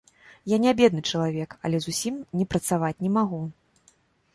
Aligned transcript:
Я 0.53 0.57
не 0.63 0.71
бедны 0.79 1.01
чалавек, 1.11 1.55
але 1.69 1.77
зусім 1.89 2.19
не 2.41 2.45
працаваць 2.55 2.95
не 3.05 3.17
магу. 3.21 3.41